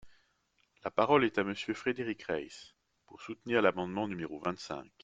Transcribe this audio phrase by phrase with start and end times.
[0.83, 2.73] La parole est à Monsieur Frédéric Reiss,
[3.05, 4.91] pour soutenir l’amendement numéro vingt-cinq.